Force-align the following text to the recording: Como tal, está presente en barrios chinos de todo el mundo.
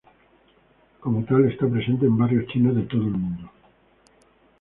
Como 1.03 1.19
tal, 1.27 1.41
está 1.45 1.67
presente 1.69 2.07
en 2.07 2.17
barrios 2.17 2.47
chinos 2.47 2.73
de 2.75 2.81
todo 2.91 3.03
el 3.03 3.11
mundo. 3.23 3.51